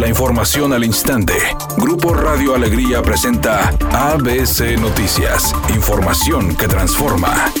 La 0.00 0.08
información 0.08 0.72
al 0.72 0.82
instante. 0.82 1.34
Grupo 1.76 2.14
Radio 2.14 2.54
Alegría 2.54 3.02
presenta 3.02 3.68
ABC 3.92 4.80
Noticias. 4.80 5.54
Información 5.74 6.56
que 6.56 6.66
transforma. 6.66 7.52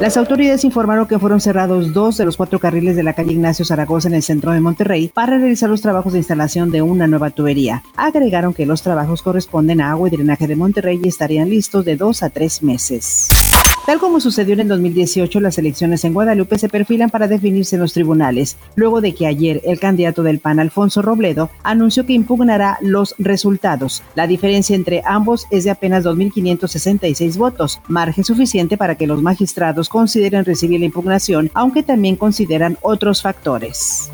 Las 0.00 0.16
autoridades 0.16 0.64
informaron 0.64 1.06
que 1.06 1.18
fueron 1.18 1.42
cerrados 1.42 1.92
dos 1.92 2.16
de 2.16 2.24
los 2.24 2.38
cuatro 2.38 2.58
carriles 2.58 2.96
de 2.96 3.02
la 3.02 3.12
calle 3.12 3.32
Ignacio 3.32 3.66
Zaragoza 3.66 4.08
en 4.08 4.14
el 4.14 4.22
centro 4.22 4.52
de 4.52 4.60
Monterrey 4.60 5.08
para 5.12 5.36
realizar 5.36 5.68
los 5.68 5.82
trabajos 5.82 6.14
de 6.14 6.20
instalación 6.20 6.70
de 6.70 6.80
una 6.80 7.06
nueva 7.06 7.28
tubería. 7.28 7.82
Agregaron 7.94 8.54
que 8.54 8.64
los 8.64 8.80
trabajos 8.80 9.20
corresponden 9.20 9.82
a 9.82 9.90
agua 9.90 10.08
y 10.08 10.12
drenaje 10.12 10.46
de 10.46 10.56
Monterrey 10.56 10.98
y 11.04 11.08
estarían 11.08 11.50
listos 11.50 11.84
de 11.84 11.96
dos 11.96 12.22
a 12.22 12.30
tres 12.30 12.62
meses. 12.62 13.28
Tal 13.88 14.00
como 14.00 14.20
sucedió 14.20 14.52
en 14.52 14.60
el 14.60 14.68
2018, 14.68 15.40
las 15.40 15.56
elecciones 15.56 16.04
en 16.04 16.12
Guadalupe 16.12 16.58
se 16.58 16.68
perfilan 16.68 17.08
para 17.08 17.26
definirse 17.26 17.76
en 17.76 17.80
los 17.80 17.94
tribunales, 17.94 18.58
luego 18.74 19.00
de 19.00 19.14
que 19.14 19.26
ayer 19.26 19.62
el 19.64 19.80
candidato 19.80 20.22
del 20.22 20.40
PAN, 20.40 20.60
Alfonso 20.60 21.00
Robledo, 21.00 21.48
anunció 21.62 22.04
que 22.04 22.12
impugnará 22.12 22.76
los 22.82 23.14
resultados. 23.16 24.02
La 24.14 24.26
diferencia 24.26 24.76
entre 24.76 25.00
ambos 25.06 25.46
es 25.50 25.64
de 25.64 25.70
apenas 25.70 26.04
2.566 26.04 27.38
votos, 27.38 27.80
margen 27.88 28.24
suficiente 28.24 28.76
para 28.76 28.96
que 28.96 29.06
los 29.06 29.22
magistrados 29.22 29.88
consideren 29.88 30.44
recibir 30.44 30.80
la 30.80 30.84
impugnación, 30.84 31.50
aunque 31.54 31.82
también 31.82 32.16
consideran 32.16 32.76
otros 32.82 33.22
factores. 33.22 34.10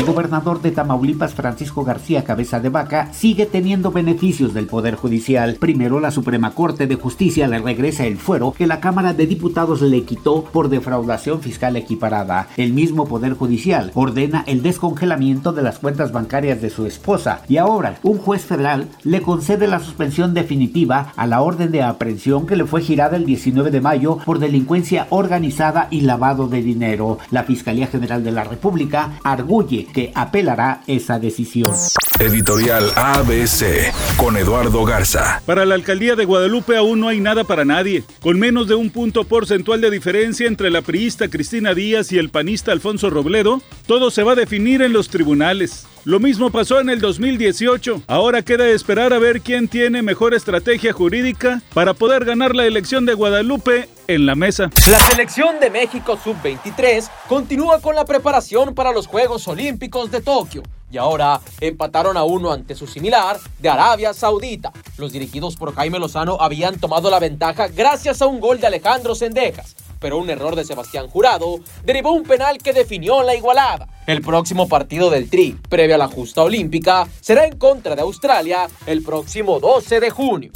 El 0.00 0.06
gobernador 0.06 0.62
de 0.62 0.70
Tamaulipas, 0.70 1.34
Francisco 1.34 1.84
García 1.84 2.24
Cabeza 2.24 2.58
de 2.58 2.70
Vaca, 2.70 3.12
sigue 3.12 3.44
teniendo 3.44 3.92
beneficios 3.92 4.54
del 4.54 4.64
Poder 4.66 4.94
Judicial. 4.94 5.58
Primero, 5.60 6.00
la 6.00 6.10
Suprema 6.10 6.52
Corte 6.52 6.86
de 6.86 6.94
Justicia 6.94 7.46
le 7.46 7.58
regresa 7.58 8.06
el 8.06 8.16
fuero 8.16 8.54
que 8.56 8.66
la 8.66 8.80
Cámara 8.80 9.12
de 9.12 9.26
Diputados 9.26 9.82
le 9.82 10.04
quitó 10.04 10.44
por 10.44 10.70
defraudación 10.70 11.42
fiscal 11.42 11.76
equiparada. 11.76 12.48
El 12.56 12.72
mismo 12.72 13.04
Poder 13.04 13.34
Judicial 13.34 13.90
ordena 13.92 14.42
el 14.46 14.62
descongelamiento 14.62 15.52
de 15.52 15.60
las 15.60 15.78
cuentas 15.78 16.12
bancarias 16.12 16.62
de 16.62 16.70
su 16.70 16.86
esposa 16.86 17.42
y 17.46 17.58
ahora 17.58 17.96
un 18.02 18.16
juez 18.16 18.46
federal 18.46 18.88
le 19.02 19.20
concede 19.20 19.66
la 19.66 19.80
suspensión 19.80 20.32
definitiva 20.32 21.12
a 21.14 21.26
la 21.26 21.42
orden 21.42 21.72
de 21.72 21.82
aprehensión 21.82 22.46
que 22.46 22.56
le 22.56 22.64
fue 22.64 22.80
girada 22.80 23.18
el 23.18 23.26
19 23.26 23.70
de 23.70 23.82
mayo 23.82 24.16
por 24.24 24.38
delincuencia 24.38 25.08
organizada 25.10 25.88
y 25.90 26.00
lavado 26.00 26.48
de 26.48 26.62
dinero. 26.62 27.18
La 27.30 27.44
Fiscalía 27.44 27.86
General 27.86 28.24
de 28.24 28.32
la 28.32 28.44
República 28.44 29.18
arguye 29.24 29.88
que 29.92 30.12
apelará 30.14 30.82
esa 30.86 31.18
decisión. 31.18 31.72
Editorial 32.18 32.90
ABC 32.96 33.92
con 34.16 34.36
Eduardo 34.36 34.84
Garza. 34.84 35.42
Para 35.46 35.64
la 35.64 35.74
alcaldía 35.74 36.16
de 36.16 36.24
Guadalupe 36.24 36.76
aún 36.76 37.00
no 37.00 37.08
hay 37.08 37.20
nada 37.20 37.44
para 37.44 37.64
nadie. 37.64 38.04
Con 38.20 38.38
menos 38.38 38.68
de 38.68 38.74
un 38.74 38.90
punto 38.90 39.24
porcentual 39.24 39.80
de 39.80 39.90
diferencia 39.90 40.46
entre 40.46 40.70
la 40.70 40.82
priista 40.82 41.28
Cristina 41.28 41.74
Díaz 41.74 42.12
y 42.12 42.18
el 42.18 42.28
panista 42.28 42.72
Alfonso 42.72 43.10
Robledo, 43.10 43.62
todo 43.86 44.10
se 44.10 44.22
va 44.22 44.32
a 44.32 44.36
definir 44.36 44.82
en 44.82 44.92
los 44.92 45.08
tribunales. 45.08 45.86
Lo 46.04 46.18
mismo 46.18 46.50
pasó 46.50 46.80
en 46.80 46.88
el 46.88 47.00
2018. 47.00 48.04
Ahora 48.06 48.42
queda 48.42 48.66
esperar 48.68 49.12
a 49.12 49.18
ver 49.18 49.42
quién 49.42 49.68
tiene 49.68 50.00
mejor 50.00 50.32
estrategia 50.32 50.94
jurídica 50.94 51.60
para 51.74 51.92
poder 51.92 52.24
ganar 52.24 52.56
la 52.56 52.64
elección 52.64 53.04
de 53.04 53.12
Guadalupe 53.12 53.88
en 54.06 54.24
la 54.24 54.34
mesa. 54.34 54.70
La 54.90 54.98
selección 54.98 55.60
de 55.60 55.68
México 55.68 56.18
sub-23 56.22 57.10
continúa 57.28 57.80
con 57.82 57.94
la 57.94 58.06
preparación 58.06 58.74
para 58.74 58.92
los 58.92 59.06
Juegos 59.06 59.46
Olímpicos 59.46 60.10
de 60.10 60.22
Tokio 60.22 60.62
y 60.90 60.96
ahora 60.96 61.40
empataron 61.60 62.16
a 62.16 62.24
uno 62.24 62.50
ante 62.50 62.74
su 62.74 62.86
similar 62.86 63.38
de 63.58 63.68
Arabia 63.68 64.12
Saudita. 64.12 64.72
Los 64.96 65.12
dirigidos 65.12 65.56
por 65.56 65.74
Jaime 65.74 65.98
Lozano 65.98 66.38
habían 66.40 66.78
tomado 66.80 67.10
la 67.10 67.20
ventaja 67.20 67.68
gracias 67.68 68.22
a 68.22 68.26
un 68.26 68.40
gol 68.40 68.58
de 68.58 68.66
Alejandro 68.66 69.14
Sendejas, 69.14 69.76
pero 70.00 70.18
un 70.18 70.30
error 70.30 70.56
de 70.56 70.64
Sebastián 70.64 71.06
Jurado 71.06 71.60
derivó 71.84 72.12
un 72.12 72.24
penal 72.24 72.58
que 72.58 72.72
definió 72.72 73.22
la 73.22 73.36
igualada. 73.36 73.86
El 74.06 74.22
próximo 74.22 74.68
partido 74.68 75.10
del 75.10 75.30
Tri, 75.30 75.56
previo 75.68 75.94
a 75.94 75.98
la 75.98 76.08
justa 76.08 76.42
olímpica, 76.42 77.06
será 77.20 77.46
en 77.46 77.56
contra 77.56 77.94
de 77.94 78.02
Australia 78.02 78.68
el 78.86 79.02
próximo 79.02 79.60
12 79.60 80.00
de 80.00 80.10
junio. 80.10 80.50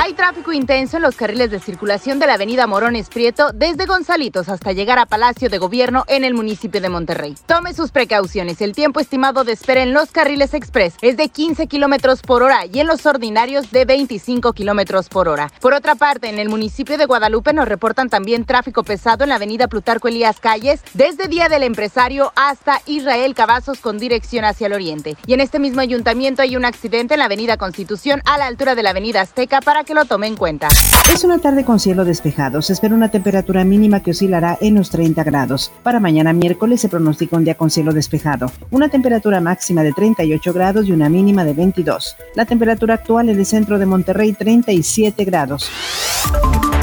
Hay 0.00 0.12
tráfico 0.12 0.52
intenso 0.52 0.96
en 0.96 1.02
los 1.02 1.16
carriles 1.16 1.50
de 1.50 1.58
circulación 1.58 2.20
de 2.20 2.28
la 2.28 2.34
avenida 2.34 2.68
Morones 2.68 3.08
Prieto 3.08 3.50
desde 3.52 3.84
Gonzalitos 3.84 4.48
hasta 4.48 4.70
llegar 4.70 4.96
a 5.00 5.06
Palacio 5.06 5.50
de 5.50 5.58
Gobierno 5.58 6.04
en 6.06 6.22
el 6.22 6.34
municipio 6.34 6.80
de 6.80 6.88
Monterrey. 6.88 7.34
Tome 7.46 7.74
sus 7.74 7.90
precauciones. 7.90 8.60
El 8.60 8.76
tiempo 8.76 9.00
estimado 9.00 9.42
de 9.42 9.50
espera 9.50 9.82
en 9.82 9.92
los 9.92 10.12
carriles 10.12 10.54
express 10.54 10.94
es 11.02 11.16
de 11.16 11.28
15 11.28 11.66
kilómetros 11.66 12.22
por 12.22 12.44
hora 12.44 12.64
y 12.64 12.78
en 12.78 12.86
los 12.86 13.06
ordinarios 13.06 13.72
de 13.72 13.86
25 13.86 14.52
kilómetros 14.52 15.08
por 15.08 15.26
hora. 15.26 15.50
Por 15.60 15.74
otra 15.74 15.96
parte, 15.96 16.28
en 16.28 16.38
el 16.38 16.48
municipio 16.48 16.96
de 16.96 17.06
Guadalupe 17.06 17.52
nos 17.52 17.66
reportan 17.66 18.08
también 18.08 18.44
tráfico 18.44 18.84
pesado 18.84 19.24
en 19.24 19.30
la 19.30 19.34
avenida 19.34 19.66
Plutarco 19.66 20.06
Elías 20.06 20.38
Calles 20.38 20.80
desde 20.94 21.26
Día 21.26 21.48
del 21.48 21.64
Empresario 21.64 22.32
hasta 22.36 22.82
Israel 22.86 23.34
Cavazos 23.34 23.80
con 23.80 23.98
dirección 23.98 24.44
hacia 24.44 24.68
el 24.68 24.74
oriente. 24.74 25.16
Y 25.26 25.32
en 25.32 25.40
este 25.40 25.58
mismo 25.58 25.80
ayuntamiento 25.80 26.42
hay 26.42 26.56
un 26.56 26.64
accidente 26.64 27.14
en 27.14 27.18
la 27.18 27.26
avenida 27.26 27.56
Constitución 27.56 28.22
a 28.26 28.38
la 28.38 28.46
altura 28.46 28.76
de 28.76 28.84
la 28.84 28.90
avenida 28.90 29.22
Azteca 29.22 29.60
para 29.60 29.87
que 29.88 29.94
lo 29.94 30.04
tome 30.04 30.26
en 30.26 30.36
cuenta. 30.36 30.68
Es 31.12 31.24
una 31.24 31.38
tarde 31.38 31.64
con 31.64 31.80
cielo 31.80 32.04
despejado. 32.04 32.60
Se 32.60 32.74
espera 32.74 32.94
una 32.94 33.10
temperatura 33.10 33.64
mínima 33.64 34.00
que 34.02 34.10
oscilará 34.10 34.58
en 34.60 34.74
los 34.74 34.90
30 34.90 35.24
grados. 35.24 35.72
Para 35.82 35.98
mañana 35.98 36.34
miércoles 36.34 36.82
se 36.82 36.90
pronostica 36.90 37.38
un 37.38 37.44
día 37.44 37.56
con 37.56 37.70
cielo 37.70 37.94
despejado. 37.94 38.52
Una 38.70 38.90
temperatura 38.90 39.40
máxima 39.40 39.82
de 39.82 39.94
38 39.94 40.52
grados 40.52 40.86
y 40.86 40.92
una 40.92 41.08
mínima 41.08 41.42
de 41.42 41.54
22. 41.54 42.16
La 42.34 42.44
temperatura 42.44 42.94
actual 42.94 43.30
en 43.30 43.38
el 43.38 43.46
centro 43.46 43.78
de 43.78 43.86
Monterrey 43.86 44.34
37 44.34 45.24
grados. 45.24 45.70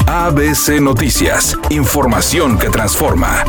ABC 0.08 0.80
Noticias. 0.80 1.56
Información 1.70 2.58
que 2.58 2.70
transforma. 2.70 3.44